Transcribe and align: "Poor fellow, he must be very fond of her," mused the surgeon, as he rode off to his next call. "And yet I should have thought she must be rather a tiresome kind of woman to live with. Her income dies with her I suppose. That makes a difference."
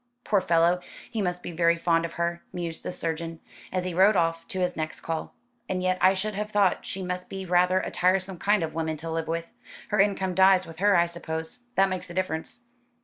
"Poor 0.23 0.41
fellow, 0.41 0.79
he 1.11 1.21
must 1.21 1.43
be 1.43 1.51
very 1.51 1.77
fond 1.77 2.05
of 2.05 2.13
her," 2.13 2.41
mused 2.51 2.81
the 2.81 2.91
surgeon, 2.91 3.39
as 3.71 3.83
he 3.85 3.93
rode 3.93 4.15
off 4.15 4.47
to 4.47 4.59
his 4.59 4.75
next 4.75 5.01
call. 5.01 5.35
"And 5.69 5.83
yet 5.83 5.99
I 6.01 6.15
should 6.15 6.33
have 6.33 6.49
thought 6.49 6.87
she 6.87 7.03
must 7.03 7.29
be 7.29 7.45
rather 7.45 7.81
a 7.81 7.91
tiresome 7.91 8.39
kind 8.39 8.63
of 8.63 8.73
woman 8.73 8.97
to 8.97 9.11
live 9.11 9.27
with. 9.27 9.51
Her 9.89 9.99
income 9.99 10.33
dies 10.33 10.65
with 10.65 10.77
her 10.79 10.95
I 10.97 11.05
suppose. 11.05 11.59
That 11.75 11.87
makes 11.89 12.09
a 12.09 12.15
difference." 12.15 12.61